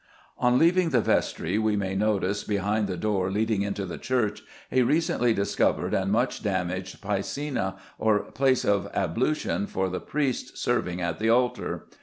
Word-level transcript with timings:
On 0.39 0.57
leaving 0.57 0.89
the 0.89 0.99
vestry 0.99 1.59
we 1.59 1.75
may 1.75 1.93
notice, 1.93 2.43
behind 2.43 2.87
the 2.87 2.97
door 2.97 3.29
leading 3.29 3.61
into 3.61 3.85
the 3.85 3.99
church, 3.99 4.41
a 4.71 4.81
recently 4.81 5.31
discovered 5.31 5.93
and 5.93 6.11
much 6.11 6.41
damaged 6.41 7.01
piscina, 7.03 7.75
or 7.99 8.21
place 8.31 8.65
of 8.65 8.89
ablution 8.95 9.67
for 9.67 9.89
the 9.89 9.99
priests 10.01 10.59
serving 10.59 11.01
at 11.01 11.19
the 11.19 11.29
altar. 11.29 11.85